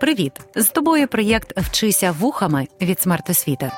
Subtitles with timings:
[0.00, 0.32] Привіт!
[0.54, 3.70] З тобою проєкт Вчися вухами від смертосвіти.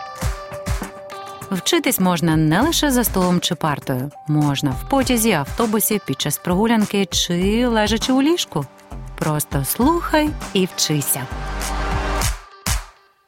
[1.50, 7.06] Вчитись можна не лише за столом чи партою, можна в потязі, автобусі, під час прогулянки
[7.06, 8.66] чи лежачи у ліжку.
[9.18, 11.26] Просто слухай і вчися.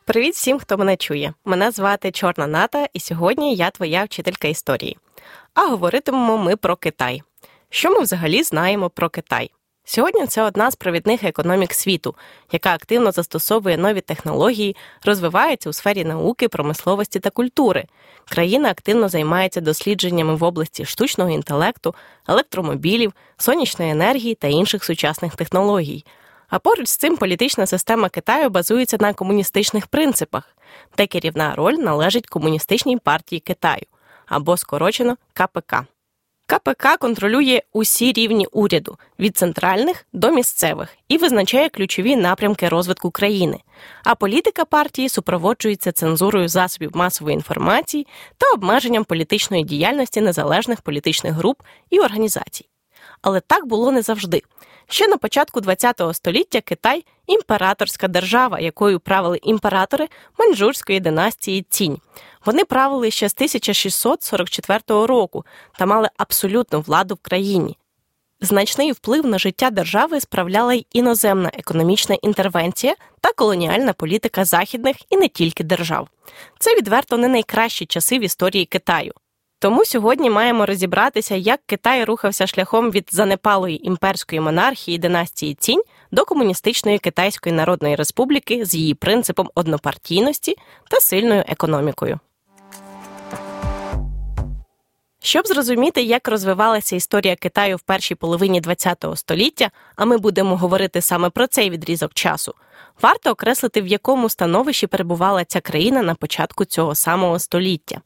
[0.05, 1.35] Привіт всім, хто мене чує.
[1.45, 4.99] Мене звати Чорна Ната, і сьогодні я твоя вчителька історії.
[5.55, 7.23] А говоритимемо ми про Китай.
[7.71, 9.51] Що ми взагалі знаємо про Китай?
[9.95, 12.15] Сьогодні це одна з провідних економік світу,
[12.53, 17.85] яка активно застосовує нові технології, розвивається у сфері науки, промисловості та культури.
[18.29, 21.95] Країна активно займається дослідженнями в області штучного інтелекту,
[22.29, 26.05] електромобілів, сонячної енергії та інших сучасних технологій.
[26.49, 30.57] А поруч з цим політична система Китаю базується на комуністичних принципах,
[30.97, 33.87] де керівна роль належить комуністичній партії Китаю
[34.27, 35.85] або скорочено КПК.
[36.47, 43.59] КПК контролює усі рівні уряду від центральних до місцевих і визначає ключові напрямки розвитку країни.
[44.05, 48.07] А політика партії супроводжується цензурою засобів масової інформації
[48.39, 52.69] та обмеженням політичної діяльності незалежних політичних груп і організацій.
[53.23, 54.43] Але так було не завжди.
[54.89, 61.99] Ще на початку ХХ століття Китай імператорська держава, якою правили імператори маньчжурської династії Цінь.
[62.45, 65.45] Вони правили ще з 1644 року
[65.79, 67.77] та мали абсолютну владу в країні.
[68.41, 75.17] Значний вплив на життя держави справляла й іноземна економічна інтервенція та колоніальна політика західних і
[75.17, 76.09] не тільки держав.
[76.59, 79.13] Це відверто не найкращі часи в історії Китаю.
[79.59, 86.25] Тому сьогодні маємо розібратися, як Китай рухався шляхом від занепалої імперської монархії династії Цінь до
[86.25, 90.57] комуністичної Китайської Народної Республіки з її принципом однопартійності
[90.91, 92.19] та сильною економікою.
[95.25, 101.01] Щоб зрозуміти, як розвивалася історія Китаю в першій половині ХХ століття, а ми будемо говорити
[101.01, 102.55] саме про цей відрізок часу,
[103.03, 108.01] варто окреслити, в якому становищі перебувала ця країна на початку цього самого століття.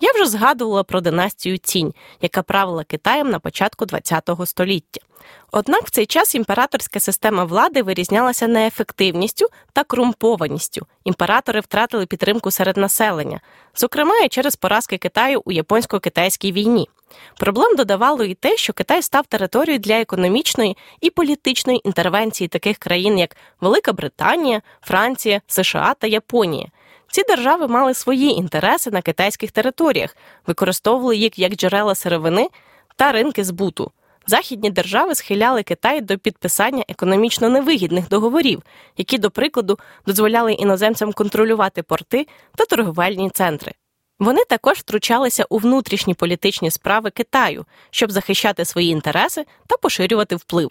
[0.00, 5.00] Я вже згадувала про династію Цінь, яка правила Китаєм на початку ХХ століття.
[5.52, 10.86] Однак в цей час імператорська система влади вирізнялася неефективністю та крумпованістю.
[11.04, 13.40] Імператори втратили підтримку серед населення,
[13.76, 16.88] зокрема і через поразки Китаю у японсько-китайській війні.
[17.38, 23.18] Проблем додавало і те, що Китай став територією для економічної і політичної інтервенції таких країн,
[23.18, 26.66] як Велика Британія, Франція, США та Японія.
[27.10, 32.48] Ці держави мали свої інтереси на китайських територіях, використовували їх як джерела сировини
[32.96, 33.90] та ринки збуту.
[34.26, 38.62] Західні держави схиляли Китай до підписання економічно невигідних договорів,
[38.96, 42.26] які, до прикладу, дозволяли іноземцям контролювати порти
[42.56, 43.72] та торговельні центри.
[44.18, 50.70] Вони також втручалися у внутрішні політичні справи Китаю, щоб захищати свої інтереси та поширювати вплив.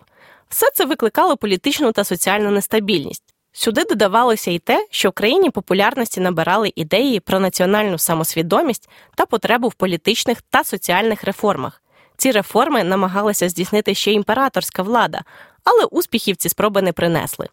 [0.50, 3.24] Все це викликало політичну та соціальну нестабільність.
[3.52, 9.68] Сюди додавалося й те, що в країні популярності набирали ідеї про національну самосвідомість та потребу
[9.68, 11.83] в політичних та соціальних реформах.
[12.24, 15.22] Ці реформи намагалася здійснити ще імператорська влада,
[15.64, 17.48] але успіхів ці спроби не принесли.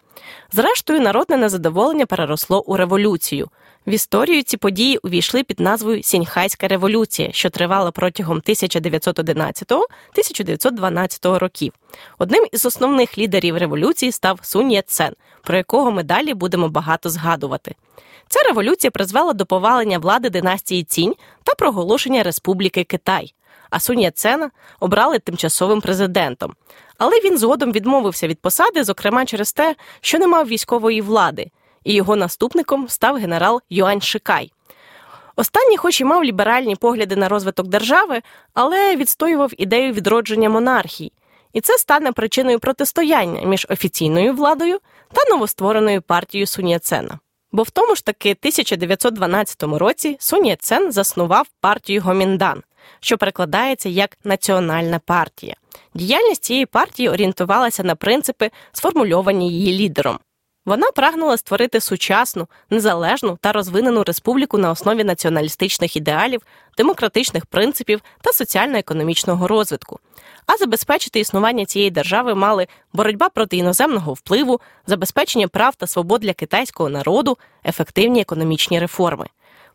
[0.52, 3.48] Зрештою, народне незадоволення переросло у революцію.
[3.86, 11.72] В історію ці події увійшли під назвою Сіньхайська революція, що тривала протягом 1911-1912 років.
[12.18, 17.74] Одним із основних лідерів революції став Сунь Яцен, про якого ми далі будемо багато згадувати.
[18.32, 23.34] Ця революція призвела до повалення влади династії Цінь та проголошення Республіки Китай
[23.70, 26.54] а Сунь Яцена обрали тимчасовим президентом.
[26.98, 31.50] Але він згодом відмовився від посади, зокрема через те, що не мав військової влади,
[31.84, 34.52] і його наступником став генерал Юань Шикай.
[35.36, 38.22] Останній, хоч і мав ліберальні погляди на розвиток держави,
[38.54, 41.12] але відстоював ідею відродження монархії.
[41.52, 44.78] І це стане причиною протистояння між офіційною владою
[45.12, 47.18] та новоствореною партією Сунь Яцена.
[47.52, 52.62] Бо в тому ж таки 1912 році Суньє Цен заснував партію Гоміндан,
[53.00, 55.54] що перекладається як національна партія.
[55.94, 60.18] Діяльність цієї партії орієнтувалася на принципи, сформульовані її лідером.
[60.66, 66.42] Вона прагнула створити сучасну, незалежну та розвинену республіку на основі націоналістичних ідеалів,
[66.76, 69.98] демократичних принципів та соціально-економічного розвитку.
[70.46, 76.32] А забезпечити існування цієї держави мали боротьба проти іноземного впливу, забезпечення прав та свобод для
[76.32, 79.26] китайського народу, ефективні економічні реформи.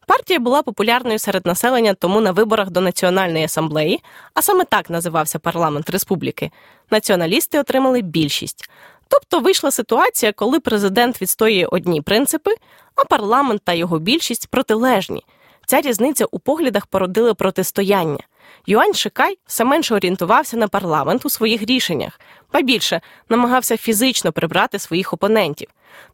[0.08, 4.00] Партія була популярною серед населення, тому на виборах до Національної асамблеї,
[4.34, 6.52] а саме так називався парламент республіки,
[6.92, 8.70] націоналісти отримали більшість.
[9.08, 12.52] Тобто вийшла ситуація, коли президент відстоює одні принципи,
[12.96, 15.24] а парламент та його більшість протилежні.
[15.66, 18.20] Ця різниця у поглядах породила протистояння.
[18.68, 22.20] Юань Шикай все менше орієнтувався на парламент у своїх рішеннях,
[22.54, 25.68] ба більше намагався фізично прибрати своїх опонентів.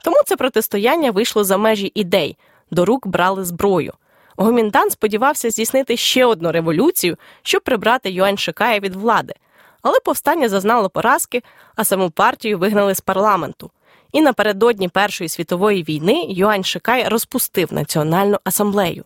[0.03, 2.37] Тому це протистояння вийшло за межі ідей,
[2.71, 3.93] до рук брали зброю.
[4.37, 9.33] Гоміндан сподівався здійснити ще одну революцію, щоб прибрати Юань Шикая від влади.
[9.81, 11.43] Але повстання зазнало поразки,
[11.75, 13.71] а саму партію вигнали з парламенту.
[14.11, 19.05] І напередодні Першої світової війни Юань Шикай розпустив Національну асамблею.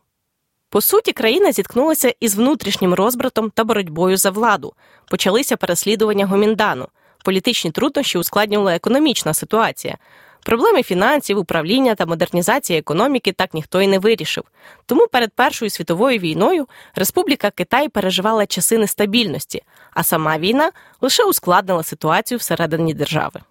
[0.70, 4.74] По суті, країна зіткнулася із внутрішнім розбратом та боротьбою за владу.
[5.10, 6.88] Почалися переслідування гоміндану.
[7.24, 9.98] Політичні труднощі ускладнювала економічна ситуація.
[10.46, 14.44] Проблеми фінансів, управління та модернізації економіки так ніхто й не вирішив.
[14.86, 20.72] Тому перед Першою світовою війною Республіка Китай переживала часи нестабільності, а сама війна
[21.02, 23.42] лише ускладнила ситуацію всередині держави.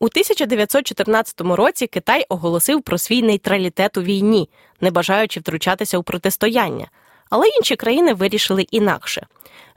[0.00, 4.48] У 1914 році Китай оголосив про свій нейтралітет у війні,
[4.80, 6.86] не бажаючи втручатися у протистояння.
[7.30, 9.26] Але інші країни вирішили інакше.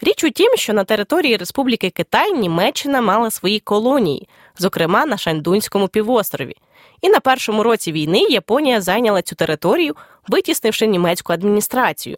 [0.01, 5.87] Річ у тім, що на території Республіки Китай Німеччина мала свої колонії, зокрема на Шаньдунському
[5.87, 6.55] півострові.
[7.01, 9.95] І на першому році війни Японія зайняла цю територію,
[10.27, 12.17] витіснивши німецьку адміністрацію.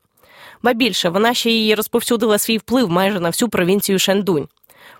[0.64, 4.48] Ба більше вона ще її розповсюдила свій вплив майже на всю провінцію Шендунь.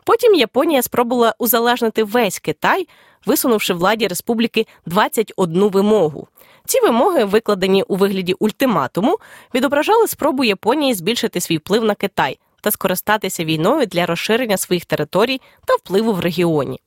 [0.04, 2.88] Потім Японія спробувала узалежнити весь Китай,
[3.26, 6.28] висунувши владі республіки 21 вимогу.
[6.66, 9.18] Ці вимоги, викладені у вигляді ультиматуму,
[9.56, 15.42] відображали спробу Японії збільшити свій вплив на Китай та скористатися війною для розширення своїх територій
[15.66, 16.80] та впливу в регіоні.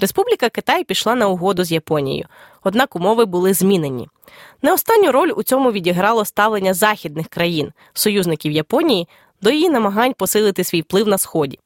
[0.00, 2.26] Республіка Китай пішла на угоду з Японією,
[2.64, 4.08] однак умови були змінені.
[4.62, 9.08] Не останню роль у цьому відіграло ставлення західних країн, союзників Японії,
[9.42, 11.58] до її намагань посилити свій вплив на сході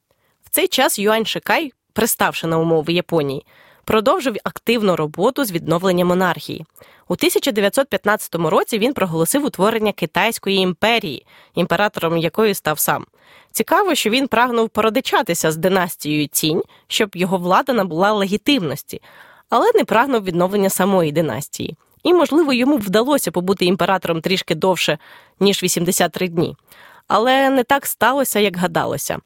[0.45, 3.47] В цей час Юань Шикай, приставши на умови Японії,
[3.85, 6.67] продовжив активну роботу з відновлення монархії.
[7.09, 13.07] У 1915 році він проголосив утворення Китайської імперії, імператором якої став сам.
[13.51, 19.03] Цікаво, що він прагнув породичатися з династією Цінь, щоб його влада набула легітимності,
[19.51, 21.77] але не прагнув відновлення самої династії.
[22.03, 24.99] І, можливо, йому вдалося побути імператором трішки довше,
[25.41, 26.57] ніж 83 дні.
[27.09, 29.19] Але не так сталося, як гадалося.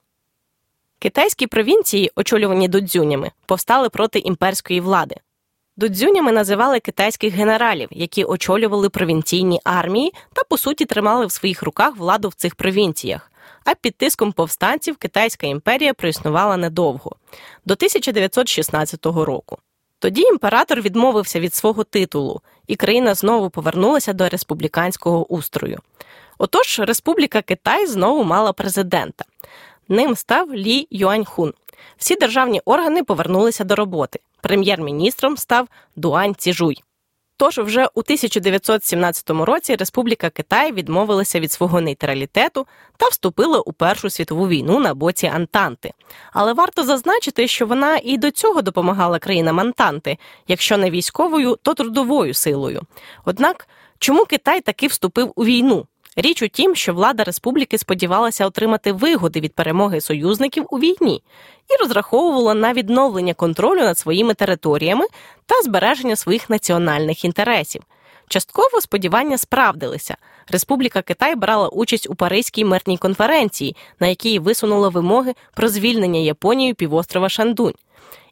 [0.98, 5.16] Китайські провінції, очолювані дудзюнями, повстали проти імперської влади.
[5.76, 11.96] Дудзюнями називали китайських генералів, які очолювали провінційні армії та, по суті, тримали в своїх руках
[11.96, 13.32] владу в цих провінціях.
[13.64, 17.16] А під тиском повстанців Китайська імперія проіснувала недовго
[17.64, 19.58] до 1916 року.
[19.99, 25.78] Тоді імператор відмовився від свого титулу, і країна знову повернулася до республіканського устрою.
[26.38, 29.25] Отож, Республіка Китай знову мала президента.
[29.88, 31.53] Ним став Лі Юаньхун.
[31.97, 34.21] Всі державні органи повернулися до роботи.
[34.41, 36.83] Прем'єр-міністром став Дуань Ціжуй.
[37.38, 42.67] Тож вже у 1917 році Республіка Китай відмовилася від свого нейтралітету
[42.97, 45.93] та вступила у Першу світову війну на боці Антанти.
[46.33, 50.19] Але варто зазначити, що вона і до цього допомагала країнам Антанти,
[50.49, 52.83] якщо не військовою, то трудовою силою.
[53.25, 53.69] Однак,
[53.99, 55.87] чому Китай таки вступив у війну?
[56.18, 61.22] Річ у тім, що влада республіки сподівалася отримати вигоди від перемоги союзників у війні
[61.70, 65.06] і розраховувала на відновлення контролю над своїми територіями
[65.46, 67.82] та збереження своїх національних інтересів.
[68.28, 70.16] Частково сподівання справдилися.
[70.48, 76.74] Республіка Китай брала участь у Паризькій мирній конференції, на якій висунула вимоги про звільнення Японією
[76.74, 77.75] півострова Шандунь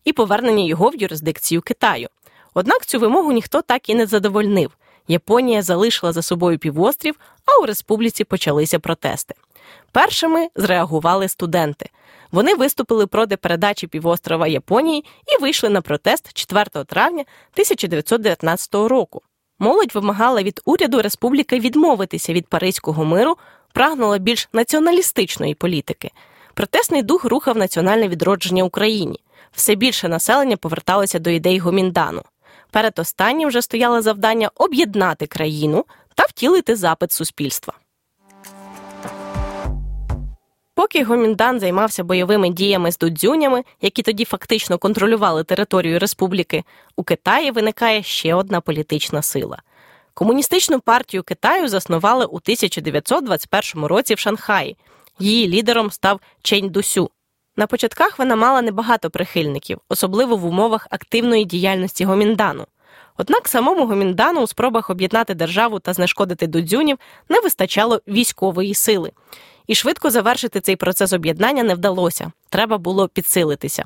[0.05, 2.09] і повернення його в юрисдикцію Китаю.
[2.55, 4.71] Однак цю вимогу ніхто так і не задовольнив.
[5.09, 7.15] Японія залишила за собою півострів,
[7.47, 9.35] а у республіці почалися протести.
[9.93, 11.91] Першими зреагували студенти.
[12.33, 19.23] Вони виступили проти передачі півострова Японії і вийшли на протест 4 травня 1919 року.
[19.59, 23.37] Молодь вимагала від уряду республіки відмовитися від Паризького миру,
[23.73, 26.11] прагнула більш націоналістичної політики.
[26.55, 29.21] Протестний дух рухав національне відродження Україні.
[29.53, 32.23] Все більше населення поверталося до ідей гоміндану.
[32.75, 37.75] Перед останнім вже стояло завдання об'єднати країну та втілити запит суспільства.
[40.75, 46.65] Поки Гоміндан займався бойовими діями з дудзюнями, які тоді фактично контролювали територію республіки,
[46.97, 49.63] у Китаї виникає ще одна політична сила.
[50.15, 54.77] Комуністичну партію Китаю заснували у 1921 році в Шанхаї.
[55.19, 57.11] Її лідером став Чень Дусю.
[57.57, 62.67] На початках вона мала небагато прихильників, особливо в умовах активної діяльності Гоміндану.
[63.17, 69.13] Однак самому Гоміндану у спробах об'єднати державу та знешкодити дудзюнів не вистачало військової сили.
[69.67, 72.33] І швидко завершити цей процес об'єднання не вдалося.
[72.51, 73.85] Треба було підсилитися.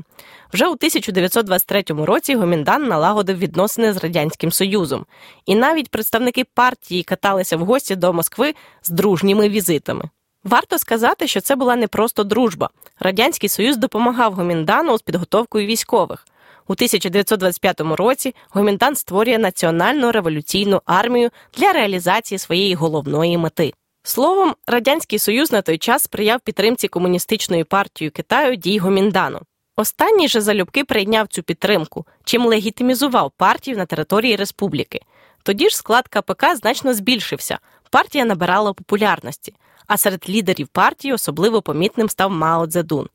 [0.52, 5.06] Вже у 1923 році Гоміндан налагодив відносини з радянським союзом,
[5.46, 10.10] і навіть представники партії каталися в гості до Москви з дружніми візитами.
[10.44, 12.70] Варто сказати, що це була не просто дружба.
[13.00, 16.26] Радянський Союз допомагав Гоміндану з підготовкою військових.
[16.68, 23.72] У 1925 році Гоміндан створює Національну революційну армію для реалізації своєї головної мети.
[24.02, 29.40] Словом, Радянський Союз на той час сприяв підтримці комуністичної партії Китаю дій Гоміндану.
[29.76, 35.00] Останній же залюбки прийняв цю підтримку, чим легітимізував партію на території республіки.
[35.42, 37.58] Тоді ж склад КПК значно збільшився,
[37.90, 39.54] партія набирала популярності,
[39.88, 43.08] а серед лідерів партії особливо помітним став Мао Цзедун.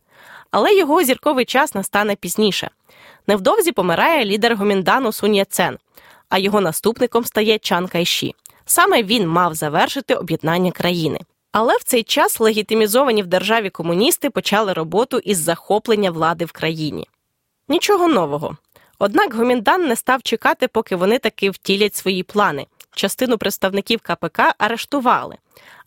[0.52, 2.70] Але його зірковий час настане пізніше.
[3.28, 5.78] Невдовзі помирає лідер Гоміндану Сунь Яцен,
[6.30, 8.36] а його наступником стає Чан Кайші.
[8.66, 11.20] Саме він мав завершити об'єднання країни.
[11.52, 17.08] Але в цей час легітимізовані в державі комуністи почали роботу із захоплення влади в країні.
[17.68, 18.58] Нічого нового.
[19.00, 22.66] Однак Гоміндан не став чекати, поки вони таки втілять свої плани.
[22.96, 25.38] Частину представників КПК арештували.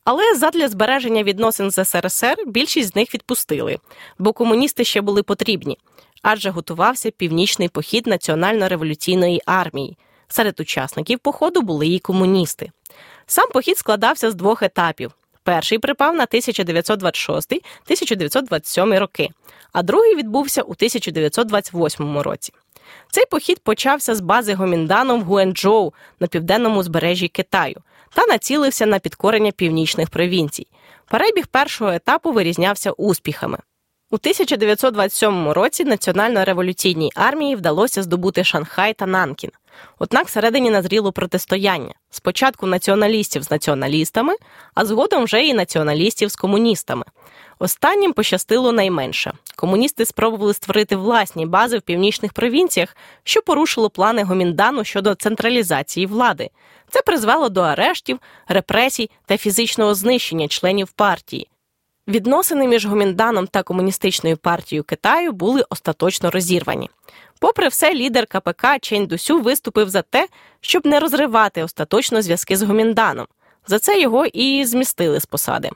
[0.06, 3.78] Але задля збереження відносин з СРСР більшість з них відпустили,
[4.18, 5.78] бо комуністи ще були потрібні,
[6.22, 9.96] адже готувався північний похід Національно-революційної армії.
[10.28, 12.70] Серед учасників походу були і комуністи.
[13.26, 15.12] Сам похід складався з двох етапів.
[15.42, 19.30] Перший припав на 1926-1927 роки,
[19.72, 22.52] а другий відбувся у 1928 році.
[23.10, 27.82] Цей похід почався з бази Гоміндану в Гуенчжоу на південному збережжі Китаю
[28.14, 30.66] та націлився на підкорення північних провінцій.
[31.10, 33.58] Перебіг першого етапу вирізнявся успіхами.
[34.10, 39.50] У 1927 році Національно-революційній армії вдалося здобути Шанхай та Нанкін.
[39.98, 44.34] Однак всередині назріло протистояння спочатку націоналістів з націоналістами,
[44.75, 47.04] а згодом вже і націоналістів з комуністами.
[47.58, 49.32] Останнім пощастило найменше.
[49.56, 56.50] Комуністи спробували створити власні бази в північних провінціях, що порушило плани Гоміндану щодо централізації влади.
[56.90, 61.48] Це призвело до арештів, репресій та фізичного знищення членів партії.
[62.08, 66.90] Відносини між Гомінданом та комуністичною партією Китаю були остаточно розірвані.
[67.38, 70.28] Попри все, лідер КПК Чень Дусю виступив за те,
[70.60, 73.26] щоб не розривати остаточно зв'язки з Гомінданом.
[73.66, 75.70] За це його і змістили з посади.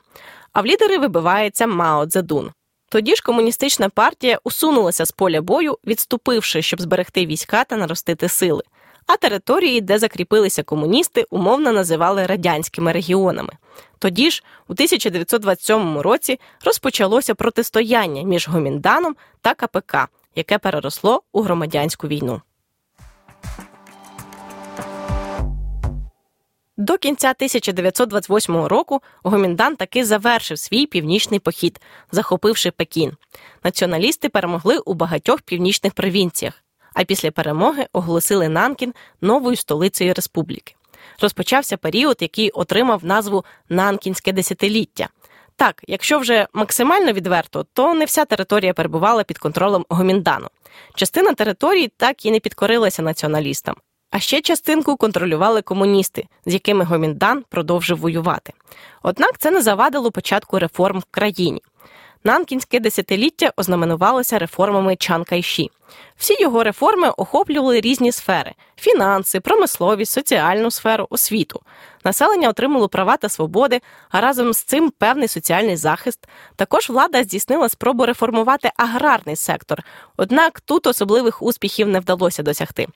[0.53, 2.51] А в лідери вибивається Мао Цзедун.
[2.89, 8.63] Тоді ж комуністична партія усунулася з поля бою, відступивши, щоб зберегти війська та наростити сили.
[9.07, 13.53] А території, де закріпилися комуністи, умовно називали радянськими регіонами.
[13.99, 22.07] Тоді ж, у 1927 році, розпочалося протистояння між Гомінданом та КПК, яке переросло у громадянську
[22.07, 22.41] війну.
[26.81, 31.81] До кінця 1928 року Гоміндан таки завершив свій північний похід,
[32.11, 33.11] захопивши Пекін.
[33.63, 36.63] Націоналісти перемогли у багатьох північних провінціях,
[36.95, 40.75] а після перемоги оголосили Нанкін новою столицею республіки.
[41.21, 45.09] Розпочався період, який отримав назву Нанкінське десятиліття.
[45.55, 50.47] Так, якщо вже максимально відверто, то не вся територія перебувала під контролем Гоміндану.
[50.95, 53.75] Частина території так і не підкорилася націоналістам.
[54.11, 58.53] А ще частинку контролювали комуністи, з якими Гоміндан продовжив воювати.
[59.03, 61.61] Однак це не завадило початку реформ в країні.
[62.23, 65.69] Нанкінське десятиліття ознаменувалося реформами Чан Кайші.
[66.15, 71.61] Всі його реформи охоплювали різні сфери: фінанси, промисловість, соціальну сферу, освіту.
[72.05, 76.27] Населення отримало права та свободи, а разом з цим певний соціальний захист.
[76.55, 79.83] Також влада здійснила спробу реформувати аграрний сектор,
[80.17, 82.87] однак тут особливих успіхів не вдалося досягти.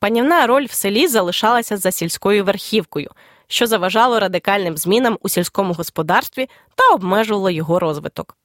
[0.00, 3.10] Панівна роль в селі залишалася за сільською верхівкою,
[3.46, 8.36] що заважало радикальним змінам у сільському господарстві та обмежувало його розвиток.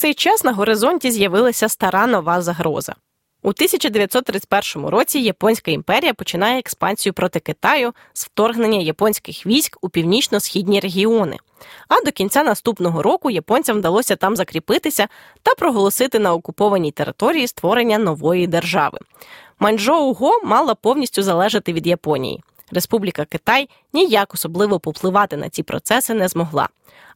[0.00, 2.94] Цей час на горизонті з'явилася стара нова загроза.
[3.42, 10.80] У 1931 році Японська імперія починає експансію проти Китаю з вторгнення японських військ у північно-східні
[10.80, 11.36] регіони.
[11.88, 15.08] А до кінця наступного року японцям вдалося там закріпитися
[15.42, 18.98] та проголосити на окупованій території створення нової держави.
[19.58, 22.42] Маньчжоу-го мала повністю залежати від Японії.
[22.72, 26.68] Республіка Китай ніяк особливо попливати на ці процеси не змогла.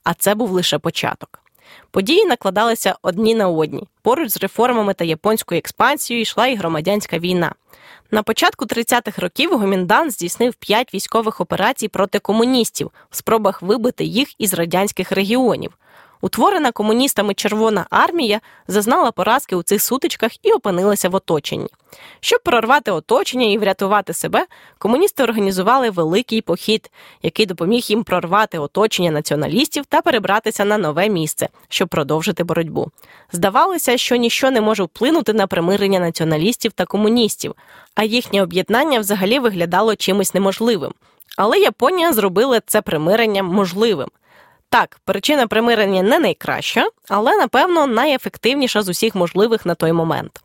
[0.02, 1.43] А це був лише початок.
[1.90, 3.88] Події накладалися одні на одні.
[4.02, 7.52] Поруч з реформами та японською експансією йшла і громадянська війна.
[8.10, 14.40] На початку 30-х років Гоміндан здійснив п'ять військових операцій проти комуністів в спробах вибити їх
[14.40, 15.72] із радянських регіонів.
[16.20, 21.68] Утворена комуністами Червона армія зазнала поразки у цих сутичках і опинилася в оточенні.
[22.20, 24.46] Щоб прорвати оточення і врятувати себе,
[24.78, 26.90] комуністи організували великий похід,
[27.22, 32.90] який допоміг їм прорвати оточення націоналістів та перебратися на нове місце, щоб продовжити боротьбу.
[33.32, 37.54] Здавалося, що ніщо не може вплинути на примирення націоналістів та комуністів,
[37.94, 40.92] а їхнє об'єднання взагалі виглядало чимось неможливим.
[41.36, 44.08] Але Японія зробила це примирення можливим.
[44.74, 50.40] Так, причина примирення не найкраща, але напевно найефективніша з усіх можливих на той момент.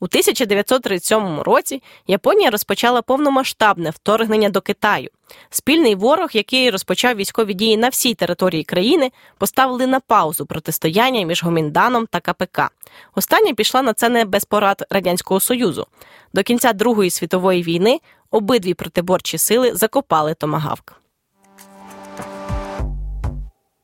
[0.00, 5.08] У 1937 році Японія розпочала повномасштабне вторгнення до Китаю.
[5.50, 11.44] Спільний ворог, який розпочав військові дії на всій території країни, поставили на паузу протистояння між
[11.44, 12.70] Гомінданом та КПК.
[13.14, 15.86] Остання пішла на це не без порад Радянського Союзу.
[16.34, 18.00] До кінця Другої світової війни
[18.30, 21.03] обидві протиборчі сили закопали томагавк.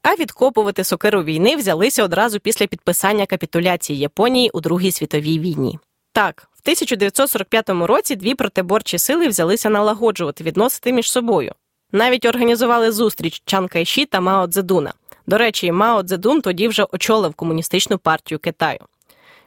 [0.02, 5.78] А відкопувати сокиру війни взялися одразу після підписання капітуляції Японії у Другій світовій війні.
[6.12, 11.52] Так, в 1945 році дві протиборчі сили взялися налагоджувати відносини між собою.
[11.92, 14.92] Навіть організували зустріч Чан Кайші та Мао Цзедуна.
[15.26, 18.78] До речі, Мао Цзедун тоді вже очолив комуністичну партію Китаю.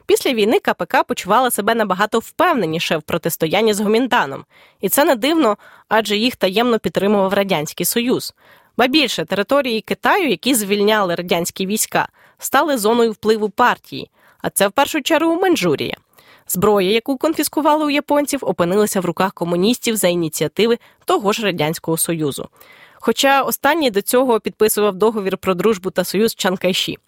[0.06, 4.44] Після війни КПК почувала себе набагато впевненіше в протистоянні з Гомінданом,
[4.80, 5.56] і це не дивно,
[5.88, 8.34] адже їх таємно підтримував Радянський Союз.
[8.76, 14.10] Ба більше території Китаю, які звільняли радянські війська, стали зоною впливу партії,
[14.42, 15.96] а це в першу чергу Маньчжурія.
[16.48, 22.48] Зброя, яку конфіскували у японців, опинилася в руках комуністів за ініціативи того ж Радянського Союзу.
[22.94, 26.98] Хоча останній до цього підписував договір про дружбу та союз Чан Кайші.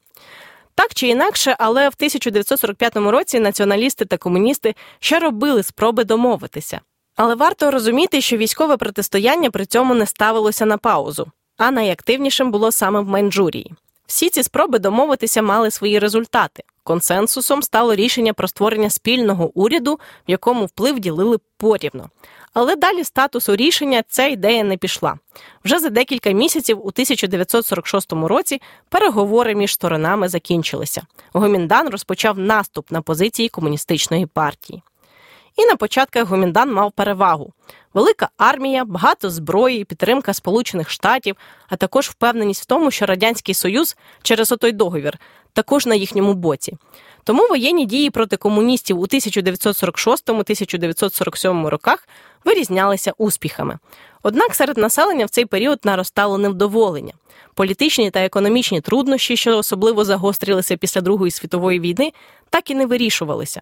[0.74, 6.80] Так чи інакше, але в 1945 році націоналісти та комуністи ще робили спроби домовитися.
[7.16, 12.72] Але варто розуміти, що військове протистояння при цьому не ставилося на паузу а найактивнішим було
[12.72, 13.72] саме в Маньчжурії.
[14.06, 16.62] Всі ці спроби домовитися мали свої результати.
[16.82, 19.94] Консенсусом стало рішення про створення спільного уряду,
[20.28, 22.10] в якому вплив ділили порівно.
[22.54, 25.18] Але далі статусу рішення ця ідея не пішла.
[25.64, 31.02] Вже за декілька місяців, у 1946 році, переговори між сторонами закінчилися.
[31.32, 34.82] Гоміндан розпочав наступ на позиції комуністичної партії.
[35.56, 37.52] І на початках Гоміндан мав перевагу:
[37.94, 41.36] велика армія, багато зброї, підтримка Сполучених Штатів,
[41.68, 45.18] а також впевненість в тому, що Радянський Союз через отой договір
[45.52, 46.76] також на їхньому боці.
[47.26, 52.08] Тому воєнні дії проти комуністів у 1946-1947 роках
[52.44, 53.78] вирізнялися успіхами.
[54.22, 57.12] Однак серед населення в цей період наростало невдоволення.
[57.54, 62.12] Політичні та економічні труднощі, що особливо загострилися після Другої світової війни,
[62.50, 63.60] так і не вирішувалися.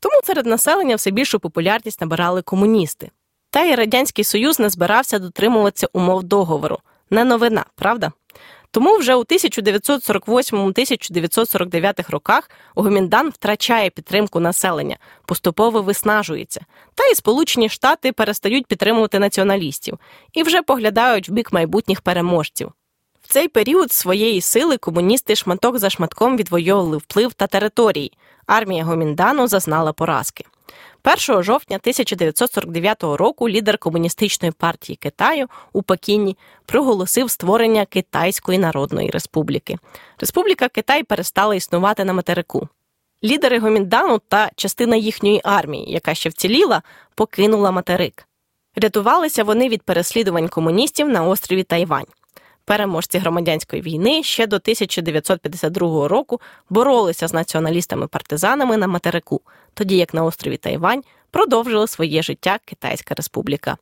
[0.00, 3.10] Тому серед населення все більшу популярність набирали комуністи.
[3.50, 6.78] Та й Радянський Союз не збирався дотримуватися умов договору.
[7.10, 8.12] Не новина, правда?
[8.74, 16.60] Тому вже у 1948-1949 роках Гоміндан втрачає підтримку населення, поступово виснажується.
[16.94, 19.98] Та й Сполучені Штати перестають підтримувати націоналістів
[20.32, 22.72] і вже поглядають в бік майбутніх переможців.
[23.22, 28.12] В цей період своєї сили комуністи шматок за шматком відвоювали вплив та території.
[28.46, 30.44] Армія Гоміндану зазнала поразки.
[31.04, 36.36] 1 жовтня 1949 року лідер комуністичної партії Китаю у Пекіні
[36.66, 39.78] проголосив створення Китайської Народної Республіки.
[40.18, 42.68] Республіка Китай перестала існувати на материку.
[43.24, 46.82] Лідери Гоміндану та частина їхньої армії, яка ще вціліла,
[47.14, 48.26] покинула материк.
[48.76, 52.06] Рятувалися вони від переслідувань комуністів на острові Тайвань.
[52.64, 56.40] Переможці громадянської війни ще до 1952 року
[56.70, 59.40] боролися з націоналістами-партизанами на материку,
[59.74, 63.76] тоді як на острові Тайвань продовжила своє життя Китайська Республіка.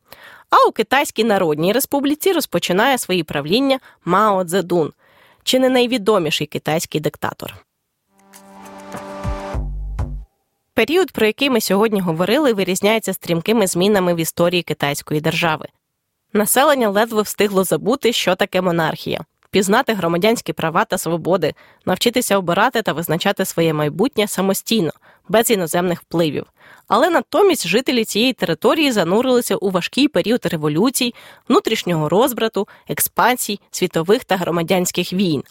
[0.50, 4.92] А у Китайській Народній Республіці розпочинає своє правління Мао Цзедун,
[5.42, 7.54] чи не найвідоміший китайський диктатор.
[10.74, 15.66] Період, про який ми сьогодні говорили, вирізняється стрімкими змінами в історії китайської держави.
[16.32, 21.54] Населення ледве встигло забути, що таке монархія, пізнати громадянські права та свободи,
[21.86, 24.92] навчитися обирати та визначати своє майбутнє самостійно,
[25.32, 26.46] без іноземних впливів.
[26.88, 31.14] Але натомість жителі цієї території занурилися у важкий період революцій,
[31.48, 35.42] внутрішнього розбрату, експансій, світових та громадянських війн.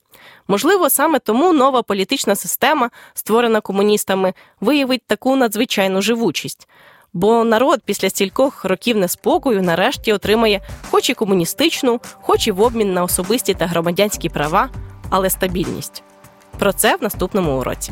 [0.47, 6.67] Можливо, саме тому нова політична система, створена комуністами, виявить таку надзвичайну живучість.
[7.13, 12.93] Бо народ після стількох років неспокою нарешті отримає хоч і комуністичну, хоч і в обмін
[12.93, 14.69] на особисті та громадянські права,
[15.09, 16.03] але стабільність.
[16.59, 17.91] Про це в наступному уроці.